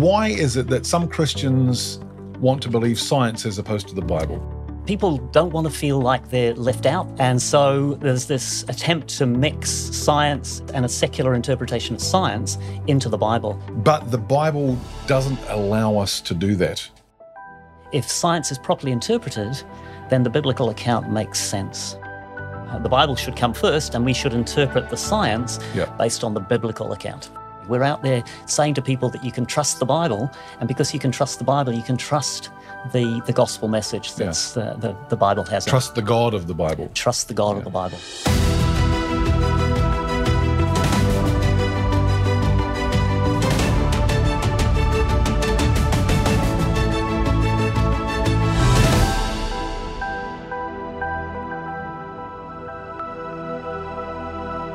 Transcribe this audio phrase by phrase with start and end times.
[0.00, 1.98] Why is it that some Christians
[2.38, 4.40] want to believe science as opposed to the Bible?
[4.86, 7.06] People don't want to feel like they're left out.
[7.18, 13.10] And so there's this attempt to mix science and a secular interpretation of science into
[13.10, 13.62] the Bible.
[13.84, 16.88] But the Bible doesn't allow us to do that.
[17.92, 19.62] If science is properly interpreted,
[20.08, 21.98] then the biblical account makes sense.
[22.00, 25.94] Uh, the Bible should come first, and we should interpret the science Yeah.
[25.98, 27.30] based on the biblical account.
[27.70, 30.98] We're out there saying to people that you can trust the Bible, and because you
[30.98, 32.50] can trust the Bible, you can trust
[32.92, 35.66] the, the gospel message that's the, the, the Bible has.
[35.66, 36.90] Trust the God of the Bible.
[36.94, 37.98] trust the God of the Bible.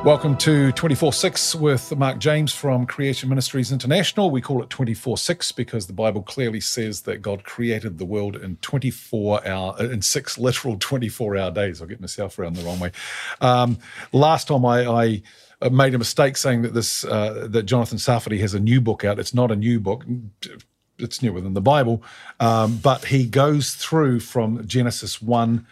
[0.06, 4.30] Welcome to 24 6 with Mark James from Creation Ministries International.
[4.30, 8.36] We call it 24 6 because the Bible clearly says that God created the world
[8.36, 11.82] in 24 hour, in six literal 24 hour days.
[11.82, 12.92] I'll get myself around the wrong way.
[13.40, 13.78] Um,
[14.12, 15.22] last time I, I
[15.60, 19.04] uh, made a mistake saying that this uh, that Jonathan Sarfati has a new book
[19.04, 19.18] out.
[19.18, 20.04] It's not a new book.
[21.00, 22.00] It's newer than the Bible,
[22.38, 25.66] um, but he goes through from Genesis 1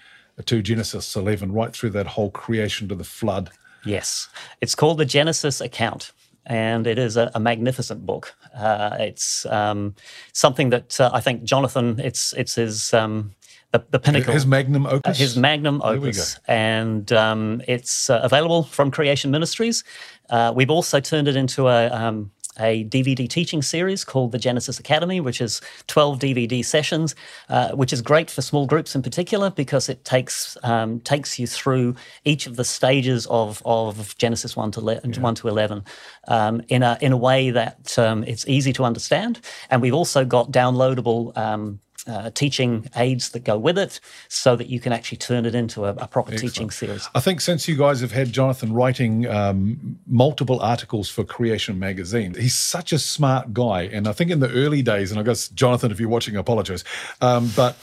[0.45, 3.53] to Genesis 11, right through that whole creation to the flood.
[3.85, 4.29] Yes,
[4.61, 6.13] it's called the Genesis account,
[6.47, 8.35] and it is a, a magnificent book.
[8.55, 9.95] Uh, it's um,
[10.33, 12.01] something that uh, I think Jonathan.
[12.01, 13.35] It's it's his um,
[13.73, 14.33] the, the pinnacle.
[14.33, 15.19] His magnum uh, opus.
[15.19, 19.85] his magnum opus, and um, it's uh, available from Creation Ministries.
[20.31, 24.79] Uh, we've also turned it into a um, a DVD teaching series called the Genesis
[24.79, 27.15] Academy, which is 12 DVD sessions,
[27.49, 31.47] uh, which is great for small groups in particular because it takes um, takes you
[31.47, 31.95] through
[32.25, 35.85] each of the stages of, of Genesis 1 to, le- 1 to 11
[36.29, 39.41] um, in, a, in a way that um, it's easy to understand.
[39.71, 44.69] And we've also got downloadable um, uh, teaching aids that go with it so that
[44.69, 47.09] you can actually turn it into a, a proper teaching series.
[47.15, 52.35] I think since you guys have had Jonathan writing um, multiple articles for Creation Magazine,
[52.35, 53.83] he's such a smart guy.
[53.83, 56.41] And I think in the early days, and I guess Jonathan, if you're watching, I
[56.41, 56.85] apologize,
[57.21, 57.77] um, but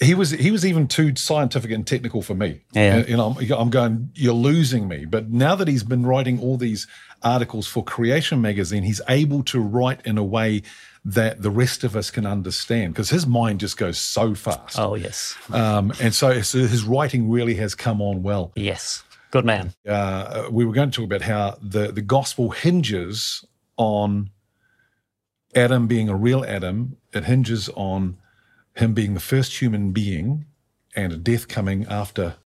[0.00, 2.60] he was he was even too scientific and technical for me.
[2.72, 2.96] Yeah.
[2.96, 5.04] And, you know, I'm, I'm going, you're losing me.
[5.04, 6.86] But now that he's been writing all these
[7.22, 10.62] articles for Creation Magazine, he's able to write in a way
[11.04, 14.78] that the rest of us can understand because his mind just goes so fast.
[14.78, 15.36] Oh, yes.
[15.52, 18.52] Um, and so, so his writing really has come on well.
[18.56, 19.04] Yes.
[19.30, 19.74] Good man.
[19.86, 23.44] Uh, we were going to talk about how the, the gospel hinges
[23.76, 24.30] on
[25.54, 26.96] Adam being a real Adam.
[27.12, 28.16] It hinges on
[28.74, 30.46] him being the first human being
[30.96, 32.36] and a death coming after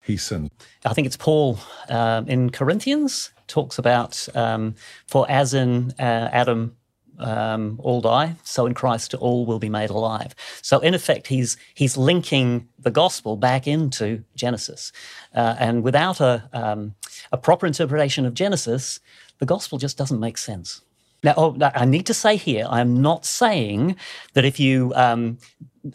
[0.00, 0.50] he sinned.
[0.84, 4.74] I think it's Paul um, in Corinthians talks about um,
[5.06, 6.76] for as in uh, Adam
[7.20, 10.34] um, all die, so in Christ all will be made alive.
[10.62, 14.92] So in effect, he's he's linking the gospel back into Genesis,
[15.34, 16.94] uh, and without a um,
[17.32, 19.00] a proper interpretation of Genesis,
[19.38, 20.82] the gospel just doesn't make sense.
[21.22, 23.96] Now, oh, I need to say here, I am not saying
[24.32, 25.38] that if you um,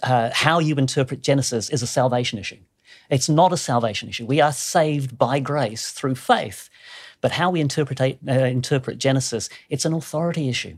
[0.04, 2.60] uh, how you interpret Genesis is a salvation issue.
[3.10, 4.26] It's not a salvation issue.
[4.26, 6.70] We are saved by grace through faith.
[7.22, 10.78] But how we interpret, uh, interpret Genesis, it's an authority issue.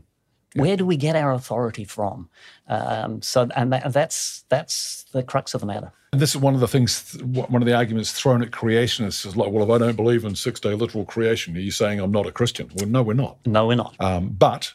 [0.58, 2.28] Where do we get our authority from?
[2.68, 5.92] Um, so, and that, that's that's the crux of the matter.
[6.12, 9.36] And this is one of the things, one of the arguments thrown at creationists is
[9.36, 12.12] like, well, if I don't believe in six day literal creation, are you saying I'm
[12.12, 12.70] not a Christian?
[12.74, 13.38] Well, no, we're not.
[13.46, 13.94] No, we're not.
[14.00, 14.72] Um, but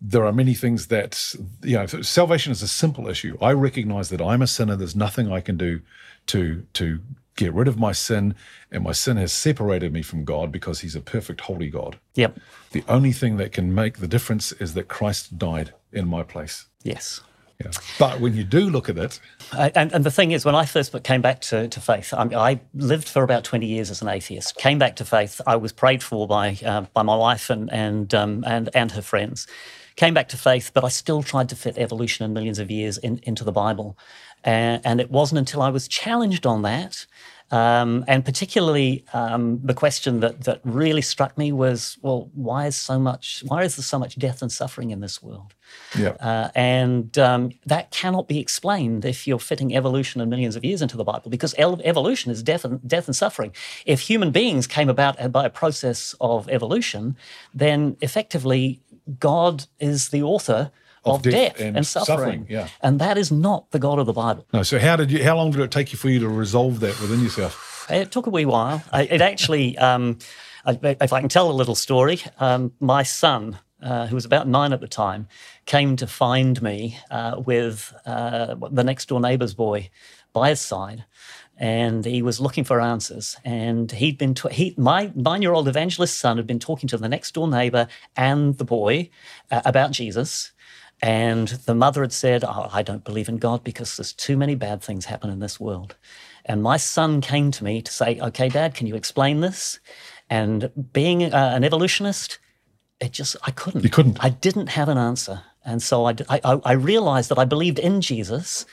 [0.00, 1.34] there are many things that,
[1.64, 3.36] you know, salvation is a simple issue.
[3.42, 4.76] I recognize that I'm a sinner.
[4.76, 5.80] There's nothing I can do
[6.26, 7.00] to, to
[7.38, 8.34] get rid of my sin,
[8.70, 11.98] and my sin has separated me from God because He's a perfect, holy God.
[12.16, 12.38] Yep.
[12.72, 16.66] The only thing that can make the difference is that Christ died in my place.
[16.82, 17.20] Yes.
[17.64, 17.70] Yeah.
[17.98, 19.20] But when you do look at it,
[19.52, 22.24] I- and, and the thing is, when I first came back to, to faith, I,
[22.50, 24.56] I lived for about 20 years as an atheist.
[24.56, 25.40] Came back to faith.
[25.46, 29.02] I was prayed for by, uh, by my wife and, and, um, and, and her
[29.02, 29.46] friends.
[29.98, 32.98] Came back to faith, but I still tried to fit evolution and millions of years
[32.98, 33.98] in, into the Bible.
[34.44, 37.04] And, and it wasn't until I was challenged on that
[37.50, 42.76] um, and particularly um, the question that that really struck me was, well, why is
[42.76, 43.42] so much?
[43.46, 45.54] Why is there so much death and suffering in this world?
[45.98, 50.64] yeah, Uh, and um, that cannot be explained if you're fitting evolution and millions of
[50.64, 53.52] years into the Bible, because evolution is death and death and suffering.
[53.86, 57.16] If human beings came about by a process of evolution,
[57.54, 58.80] then effectively
[59.18, 60.70] God is the author
[61.04, 62.18] Of of, death death, and and, suffering.
[62.18, 62.68] suffering, yeah.
[62.82, 64.46] And that is not the God of the Bible.
[64.52, 64.62] no.
[64.62, 65.22] So how did you?
[65.24, 67.86] How long did it take you for you to resolve that within yourself?
[67.90, 68.82] It took a wee while.
[68.92, 70.18] I, it actually, um,
[70.66, 74.46] I, if I can tell a little story, um, my son uh, who was about
[74.48, 75.26] nine at the time,
[75.64, 79.88] came to find me uh, with uh, the next door neighbor's boy
[80.34, 81.04] by his side.
[81.60, 83.36] And he was looking for answers.
[83.44, 86.96] And he'd been, t- he, my nine year old evangelist son had been talking to
[86.96, 89.10] the next door neighbor and the boy
[89.50, 90.52] uh, about Jesus.
[91.02, 94.54] And the mother had said, oh, I don't believe in God because there's too many
[94.54, 95.96] bad things happen in this world.
[96.48, 99.78] And my son came to me to say, Okay, dad, can you explain this?
[100.30, 102.38] And being uh, an evolutionist,
[103.00, 103.84] it just, I couldn't.
[103.84, 104.22] You couldn't.
[104.24, 105.42] I didn't have an answer.
[105.64, 108.64] And so I, I, I realized that I believed in Jesus,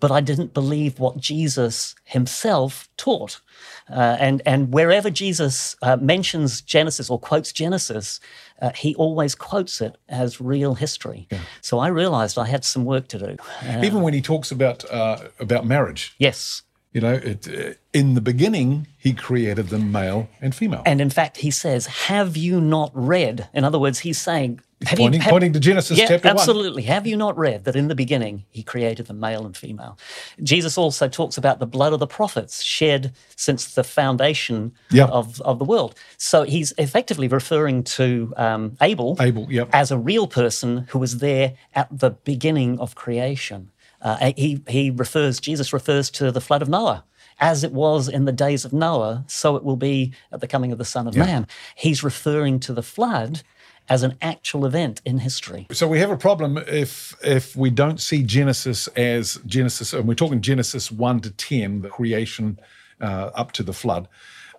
[0.00, 3.40] but I didn't believe what Jesus himself taught.
[3.88, 8.20] Uh, and, and wherever Jesus uh, mentions Genesis or quotes Genesis,
[8.62, 11.28] uh, he always quotes it as real history.
[11.30, 11.40] Yeah.
[11.60, 13.36] So I realized I had some work to do.
[13.62, 16.14] Uh, Even when he talks about, uh, about marriage.
[16.18, 16.62] Yes.
[16.92, 20.82] You know, it, uh, in the beginning, he created them male and female.
[20.84, 23.48] And in fact, he says, Have you not read?
[23.54, 26.82] In other words, he's saying, pointing, you, have, pointing, to Genesis yeah, chapter absolutely.
[26.82, 26.88] 1.
[26.92, 29.98] Have you not read that in the beginning he created the male and female?
[30.42, 35.58] Jesus also talks about the blood of the prophets shed since the foundation of, of
[35.58, 35.94] the world.
[36.16, 39.68] So he's effectively referring to um, Abel, Abel yep.
[39.72, 43.70] as a real person who was there at the beginning of creation.
[44.00, 47.04] Uh, he, he refers, Jesus refers to the flood of Noah.
[47.42, 50.72] As it was in the days of Noah, so it will be at the coming
[50.72, 51.24] of the Son of yeah.
[51.24, 51.46] Man.
[51.74, 53.42] He's referring to the flood
[53.90, 55.66] as an actual event in history.
[55.72, 60.14] So we have a problem if if we don't see Genesis as Genesis, and we're
[60.14, 62.58] talking Genesis one to ten, the creation
[63.00, 64.08] uh, up to the flood.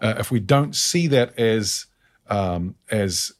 [0.01, 1.87] Uh, if we don't see that as
[2.27, 3.31] um, as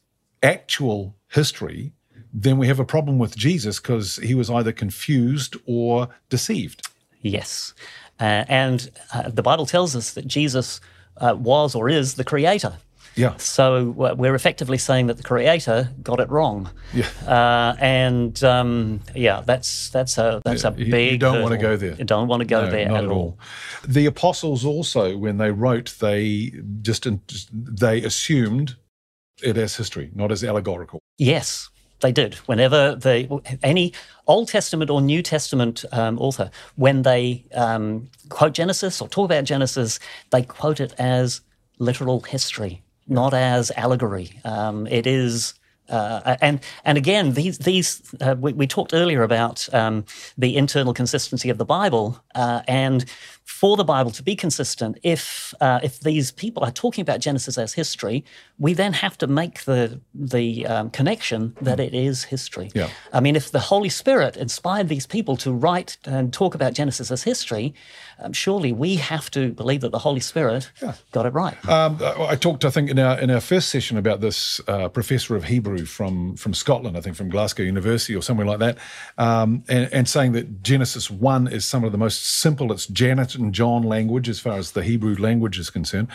[0.42, 1.92] actual history,
[2.32, 6.88] then we have a problem with Jesus because he was either confused or deceived.
[7.20, 7.74] Yes.
[8.18, 10.80] Uh, and uh, the Bible tells us that Jesus
[11.18, 12.78] uh, was or is the creator.
[13.14, 13.36] Yeah.
[13.36, 16.70] So we're effectively saying that the creator got it wrong.
[16.94, 17.08] Yeah.
[17.26, 21.12] Uh, and um, yeah, that's that's a that's a big.
[21.12, 21.48] You don't hurdle.
[21.48, 21.94] want to go there.
[21.96, 23.12] You don't want to go no, there at, at all.
[23.12, 23.38] all.
[23.86, 27.06] The apostles also, when they wrote, they just
[27.52, 28.76] they assumed
[29.42, 31.00] it as history, not as allegorical.
[31.18, 31.68] Yes.
[32.00, 32.34] They did.
[32.46, 33.28] Whenever they,
[33.62, 33.92] any
[34.26, 39.44] Old Testament or New Testament um, author, when they um, quote Genesis or talk about
[39.44, 40.00] Genesis,
[40.30, 41.42] they quote it as
[41.78, 42.82] literal history,
[43.12, 44.30] not as allegory.
[44.44, 45.54] Um, it is
[45.88, 50.04] uh, and and again, these these uh, we, we, talked earlier about um,
[50.38, 53.04] the internal consistency of the Bible, uh, and
[53.44, 57.58] for the Bible to be consistent, if uh, if these people are talking about Genesis
[57.58, 58.24] as history,
[58.58, 62.70] we then have to make the the um, connection that it is history.
[62.74, 62.88] Yeah.
[63.12, 67.10] I mean, if the Holy Spirit inspired these people to write and talk about Genesis
[67.10, 67.74] as history,
[68.18, 70.94] um, surely we have to believe that the Holy Spirit yeah.
[71.10, 71.56] got it right.
[71.68, 75.36] Um, I talked, I think, in our in our first session about this uh, professor
[75.36, 78.78] of Hebrew from from Scotland, I think from Glasgow University or somewhere like that,
[79.18, 82.72] um, and, and saying that Genesis one is some of the most simple.
[82.72, 82.86] It's
[83.34, 86.08] And John language as far as the Hebrew language is concerned.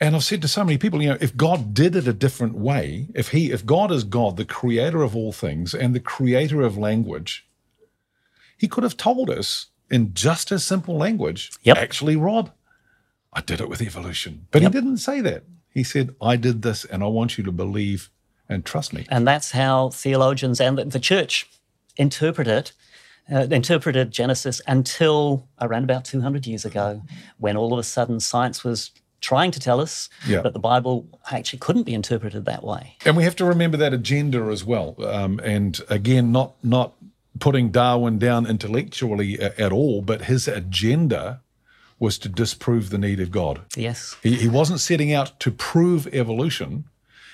[0.00, 2.54] And I've said to so many people, you know, if God did it a different
[2.54, 6.62] way, if he if God is God, the creator of all things and the creator
[6.62, 7.46] of language,
[8.56, 11.76] he could have told us in just as simple language, yep.
[11.76, 12.50] actually, Rob,
[13.32, 14.46] I did it with evolution.
[14.50, 14.72] But yep.
[14.72, 15.44] he didn't say that.
[15.72, 18.10] He said, I did this and I want you to believe
[18.48, 19.06] and trust me.
[19.08, 21.48] And that's how theologians and the church
[21.96, 22.72] interpret it
[23.32, 27.02] uh, interpreted Genesis until around about 200 years ago,
[27.38, 30.40] when all of a sudden science was trying to tell us yeah.
[30.42, 32.96] that the Bible actually couldn't be interpreted that way.
[33.04, 34.94] And we have to remember that agenda as well.
[35.04, 36.94] Um, and again, not not
[37.38, 41.40] putting Darwin down intellectually at all, but his agenda
[41.98, 43.62] was to disprove the need of God.
[43.76, 44.16] Yes.
[44.22, 46.84] He, he wasn't setting out to prove evolution.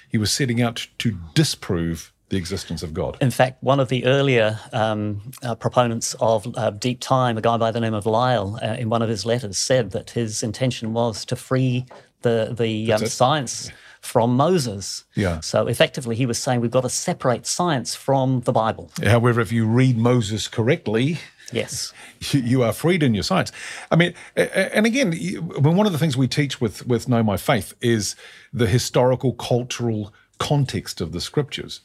[0.08, 3.18] He was setting out to disprove the existence of God.
[3.20, 7.56] In fact, one of the earlier um, uh, proponents of uh, deep time, a guy
[7.56, 10.92] by the name of Lyell, uh, in one of his letters, said that his intention
[10.92, 11.86] was to free
[12.22, 13.70] the the um, science.
[14.00, 15.04] From Moses.
[15.14, 15.40] Yeah.
[15.40, 18.90] So effectively, he was saying we've got to separate science from the Bible.
[19.02, 21.20] However, if you read Moses correctly,
[21.52, 21.92] Yes,
[22.32, 23.52] you are freed in your science.
[23.90, 25.12] I mean, and again,
[25.56, 28.16] one of the things we teach with with Know My Faith is
[28.52, 31.80] the historical, cultural context of the scriptures.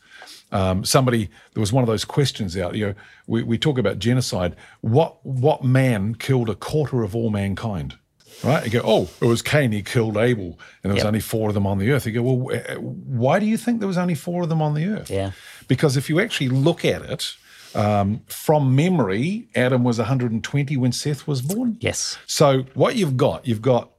[0.52, 2.76] Um, somebody there was one of those questions out.
[2.76, 2.94] You know,
[3.28, 4.56] we, we talk about genocide.
[4.82, 7.98] What what man killed a quarter of all mankind?
[8.44, 8.64] Right?
[8.66, 9.72] You go, oh, it was Cain.
[9.72, 11.08] He killed Abel, and there was yep.
[11.08, 12.06] only four of them on the earth.
[12.06, 14.86] You go, well, why do you think there was only four of them on the
[14.86, 15.10] earth?
[15.10, 15.32] Yeah.
[15.68, 17.36] Because if you actually look at it,
[17.76, 21.78] um, from memory, Adam was 120 when Seth was born.
[21.82, 22.18] Yes.
[22.26, 23.92] So what you've got, you've got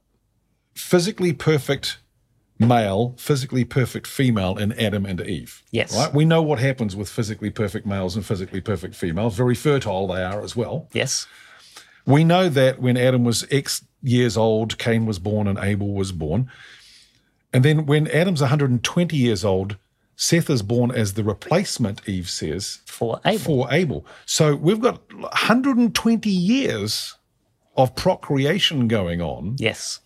[0.73, 1.99] physically perfect
[2.67, 5.63] male, physically perfect female in Adam and Eve.
[5.71, 5.95] Yes.
[5.95, 6.13] Right?
[6.13, 9.35] We know what happens with physically perfect males and physically perfect females.
[9.35, 10.87] Very fertile they are as well.
[10.93, 11.27] Yes.
[12.05, 16.11] We know that when Adam was X years old, Cain was born and Abel was
[16.11, 16.49] born.
[17.53, 19.77] And then when Adam's 120 years old,
[20.15, 23.39] Seth is born as the replacement, Eve says, For Abel.
[23.39, 24.05] for Abel.
[24.25, 27.15] So we've got 120 years
[27.75, 29.55] of procreation going on.
[29.57, 29.99] Yes.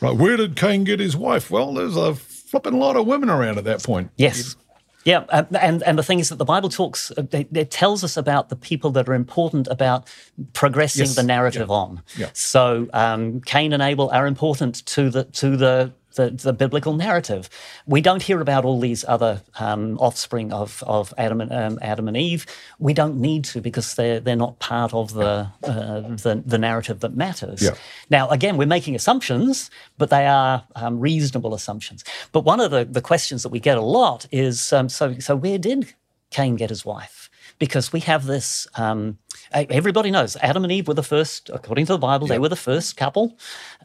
[0.00, 0.16] Right.
[0.16, 1.50] Where did Cain get his wife?
[1.50, 4.10] Well, there's a flipping lot of women around at that point.
[4.16, 4.56] Yes.
[5.04, 8.04] Yeah, uh, and and the thing is that the Bible talks, uh, it, it tells
[8.04, 10.06] us about the people that are important about
[10.52, 11.14] progressing Yes.
[11.14, 12.02] the narrative on.
[12.16, 12.28] Yeah.
[12.34, 17.48] So um, Cain and Abel are important to the to the, the the biblical narrative.
[17.86, 22.08] We don't hear about all these other um, offspring of of Adam and um, Adam
[22.08, 22.44] and Eve.
[22.78, 27.00] We don't need to because they're they're not part of the uh, the, the narrative
[27.00, 27.62] that matters.
[27.62, 27.74] Yeah.
[28.10, 32.04] Now, again, we're making assumptions, but they are um, reasonable assumptions.
[32.32, 35.36] But one of the, the questions that we get a lot is um, so, so
[35.36, 35.94] where did
[36.30, 37.27] Cain get his wife?
[37.58, 39.18] Because we have this, um,
[39.52, 42.56] everybody knows Adam and Eve were the first, according to the Bible, they were the
[42.56, 43.36] first couple.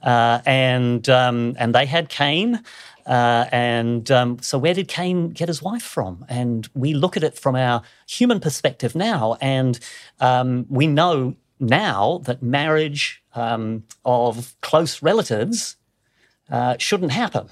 [0.02, 2.62] Uh, and, um, and they had Cain.
[3.06, 6.26] Uh, and um, so, where did Cain get his wife from?
[6.30, 9.78] And we look at it from our human perspective now, and
[10.22, 15.76] um, we know now that marriage um, of close relatives
[16.50, 17.50] uh, shouldn't happen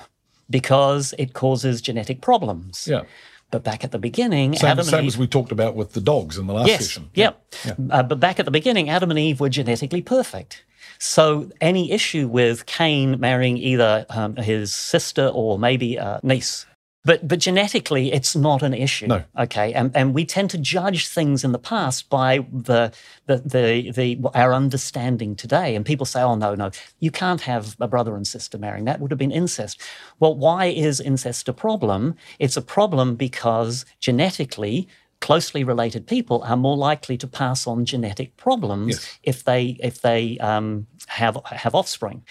[0.49, 2.87] because it causes genetic problems.
[2.89, 3.03] Yeah.
[3.51, 6.01] But back at the beginning, Same, Adam same and as we talked about with the
[6.01, 7.09] dogs in the last yes, session.
[7.13, 7.43] yep.
[7.89, 10.63] Uh, but back at the beginning, Adam and Eve were genetically perfect.
[10.99, 16.65] So any issue with Cain marrying either um, his sister or maybe a niece.
[17.03, 19.07] But, but genetically, it's not an issue.
[19.07, 19.23] No.
[19.35, 19.73] Okay.
[19.73, 22.93] And, and we tend to judge things in the past by the,
[23.25, 25.75] the, the, the, our understanding today.
[25.75, 28.85] And people say, oh, no, no, you can't have a brother and sister marrying.
[28.85, 29.81] That would have been incest.
[30.19, 32.15] Well, why is incest a problem?
[32.37, 34.87] It's a problem because genetically,
[35.21, 39.19] closely related people are more likely to pass on genetic problems Yes.
[39.23, 42.23] if they if they um, have have offspring.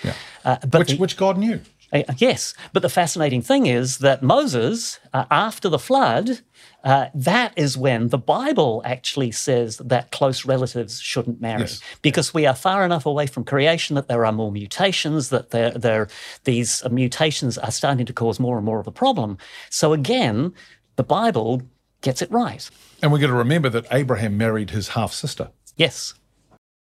[0.44, 1.60] Uh, but Which, the- which God knew.
[1.92, 6.40] Uh, yes, but the fascinating thing is that Moses, uh, after the flood,
[6.85, 11.80] uh, that is when the Bible actually says that close relatives shouldn't marry, Yes.
[12.02, 15.73] because we are far enough away from creation that there are more mutations, that there,
[15.73, 16.09] there
[16.44, 19.37] these uh, mutations are starting to cause more and more of a problem.
[19.68, 20.52] So again,
[20.97, 21.62] the Bible
[22.02, 22.68] gets it right.
[23.02, 25.50] And we've got to remember that Abraham married his half sister.
[25.76, 26.14] Yes,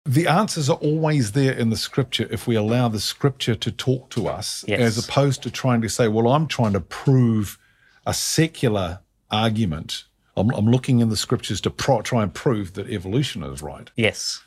[0.08, 4.10] The answers are always there in the scripture if we allow the scripture to talk
[4.12, 4.80] to us, Yes.
[4.80, 7.60] as opposed to trying to say, well, I'm trying to prove
[8.06, 9.00] a secular
[9.30, 10.06] argument.
[10.38, 13.92] I'm, I'm looking in the scriptures to pro- try and prove that evolution is right.
[13.98, 14.42] Yes.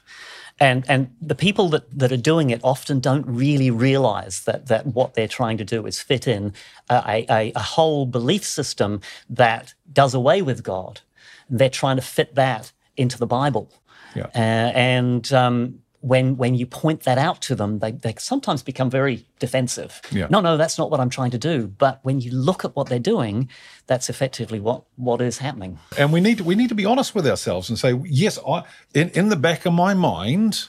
[0.59, 4.87] And and the people that, that are doing it often don't really realize that that
[4.87, 6.53] what they're trying to do is fit in
[6.91, 9.01] a, a, a whole belief system
[9.31, 11.01] that does away with God.
[11.49, 13.71] They're trying to fit that into the Bible.
[14.15, 14.27] Yeah.
[14.35, 18.91] Uh, and um, when when you point that out to them, they, they sometimes become
[18.91, 20.01] very defensive.
[20.11, 20.29] Yeah.
[20.31, 21.67] No, no, that's not what I'm trying to do.
[21.67, 23.51] But when you look at what they're doing,
[23.87, 25.79] that's effectively what, what is happening.
[25.99, 28.63] And we need to, we need to be honest with ourselves and say, yes, I,
[28.95, 30.69] in, in the back of my mind,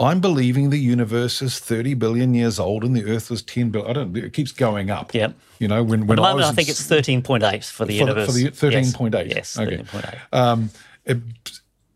[0.00, 3.90] I'm believing the universe is 30 billion years old and the earth was 10 billion.
[3.90, 5.14] I don't, it keeps going up.
[5.14, 5.34] Yep.
[5.60, 7.84] You know, when, At when the I was I think it's 13.8 for the for
[7.86, 8.26] the, universe.
[8.26, 8.92] for the Yes.
[8.96, 9.28] 13.8.
[9.28, 9.76] Yes, Okay.
[9.78, 10.18] 13.8.
[10.32, 10.70] Um,
[11.04, 11.18] it-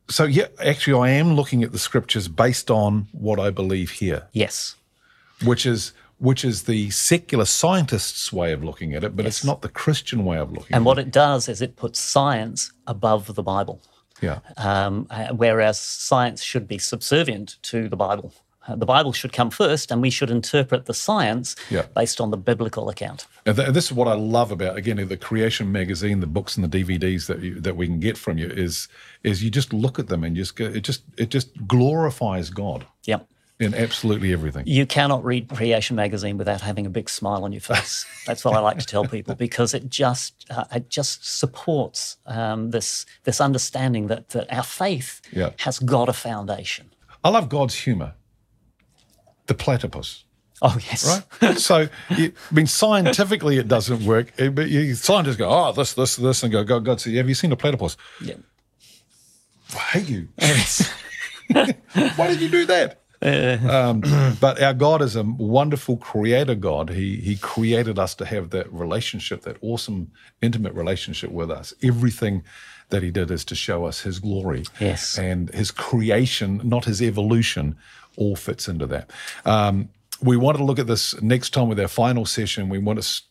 [0.09, 4.29] so, yeah, actually, I am looking at the scriptures based on what I believe here,
[4.33, 4.77] Yes.
[5.45, 9.61] which is which is the secular scientist's way of looking at it, but it's not
[9.61, 13.35] the Christian way of looking And at what it does is it puts science above
[13.35, 13.81] the Bible.
[14.21, 14.39] Yeah.
[14.57, 18.33] um, uh, whereas science should be subservient to the Bible.
[18.69, 21.87] Uh, the Bible should come first, and we should interpret the science Yeah.
[21.97, 23.27] based on the biblical account.
[23.45, 26.85] Th- this is what I love about again the Creation magazine, the books and the
[26.85, 28.89] DVDs that you, that we can get from you is
[29.25, 32.87] is you just look at them and just go, it just it just glorifies God
[33.05, 33.27] Yep.
[33.59, 34.65] in absolutely everything.
[34.67, 38.07] You cannot read Creation magazine without having a big smile on your face.
[38.27, 42.71] That's what I like to tell people because it just uh, it just supports um,
[42.71, 45.51] this this understanding that that our faith Yeah.
[45.59, 46.91] has got a foundation.
[47.25, 48.15] I love God's humor.
[49.53, 50.25] The platypus.
[50.63, 51.59] Oh yes, right?
[51.59, 55.93] so, you, I mean, scientifically it doesn't work, eh, but you, scientists go, oh, this,
[55.93, 57.99] this, this, and go, God, God, said, have you seen a platypus?
[58.23, 58.37] Yeah.
[59.75, 60.29] I hate you.
[62.17, 63.03] Why did you do that?
[63.23, 64.01] Um,
[64.41, 66.89] but our God is a wonderful creator God.
[66.89, 71.75] He He created us to have that relationship, that awesome, intimate relationship with us.
[71.83, 72.43] Everything
[72.89, 74.65] that He did is to show us His glory.
[74.81, 75.19] Yes.
[75.19, 77.77] And His creation, not His evolution,
[78.17, 79.11] all fits into that.
[79.45, 79.89] Um,
[80.23, 82.69] we want to look at this next time with our final session.
[82.69, 83.23] We want to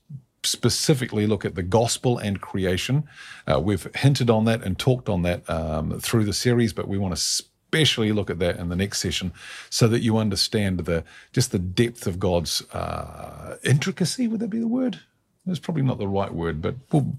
[0.44, 3.04] specifically look at the gospel and creation.
[3.48, 6.98] Uh, we've hinted on that and talked on that um, through the series, but we
[6.98, 9.32] want to especially look at that in the next session
[9.70, 14.28] so that you understand the just the depth of God's uh, intricacy.
[14.28, 15.00] Would that be the word?
[15.46, 17.16] That's probably not the right word, but we'll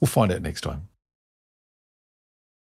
[0.00, 0.87] we'll find out next time.